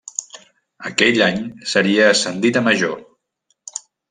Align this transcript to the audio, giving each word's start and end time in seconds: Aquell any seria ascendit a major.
Aquell 0.91 1.21
any 1.25 1.37
seria 1.75 2.09
ascendit 2.15 2.59
a 2.63 2.65
major. 2.71 2.93